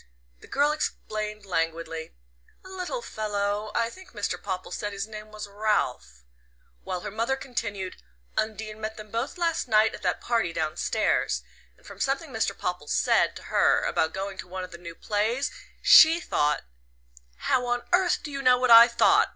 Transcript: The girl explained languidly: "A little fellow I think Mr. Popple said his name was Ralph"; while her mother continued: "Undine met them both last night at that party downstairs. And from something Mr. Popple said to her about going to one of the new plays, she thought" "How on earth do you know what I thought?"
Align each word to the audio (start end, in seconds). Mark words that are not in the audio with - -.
The 0.39 0.47
girl 0.47 0.71
explained 0.71 1.45
languidly: 1.45 2.15
"A 2.65 2.69
little 2.69 3.03
fellow 3.03 3.69
I 3.75 3.91
think 3.91 4.13
Mr. 4.13 4.41
Popple 4.41 4.71
said 4.71 4.93
his 4.93 5.05
name 5.05 5.31
was 5.31 5.47
Ralph"; 5.47 6.23
while 6.83 7.01
her 7.01 7.11
mother 7.11 7.35
continued: 7.35 7.97
"Undine 8.35 8.81
met 8.81 8.97
them 8.97 9.11
both 9.11 9.37
last 9.37 9.67
night 9.67 9.93
at 9.93 10.01
that 10.01 10.19
party 10.19 10.53
downstairs. 10.53 11.43
And 11.77 11.85
from 11.85 11.99
something 11.99 12.31
Mr. 12.31 12.57
Popple 12.57 12.87
said 12.87 13.35
to 13.35 13.43
her 13.53 13.83
about 13.83 14.11
going 14.11 14.39
to 14.39 14.47
one 14.47 14.63
of 14.63 14.71
the 14.71 14.79
new 14.79 14.95
plays, 14.95 15.51
she 15.83 16.19
thought" 16.19 16.63
"How 17.47 17.67
on 17.67 17.83
earth 17.93 18.23
do 18.23 18.31
you 18.31 18.41
know 18.41 18.57
what 18.57 18.71
I 18.71 18.87
thought?" 18.87 19.29